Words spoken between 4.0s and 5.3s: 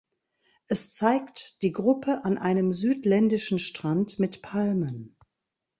mit Palmen.